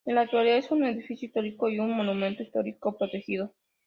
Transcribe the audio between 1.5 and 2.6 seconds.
y un monumento